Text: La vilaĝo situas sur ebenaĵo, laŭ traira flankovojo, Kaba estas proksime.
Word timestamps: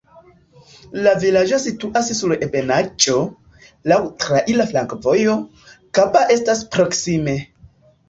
La 1.07 1.11
vilaĝo 1.23 1.59
situas 1.65 2.09
sur 2.21 2.33
ebenaĵo, 2.47 3.19
laŭ 3.93 4.01
traira 4.25 4.69
flankovojo, 4.75 5.39
Kaba 6.01 6.29
estas 6.41 6.69
proksime. 6.77 7.43